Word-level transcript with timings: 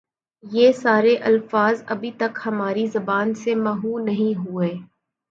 یہ 0.43 0.71
سارے 0.71 1.15
الفاظ 1.23 1.83
ابھی 1.85 2.11
تک 2.17 2.39
ہماری 2.45 2.85
زبان 2.87 3.33
سے 3.33 3.55
محو 3.57 3.97
نہیں 3.99 4.39
ہوئے۔ 4.39 4.71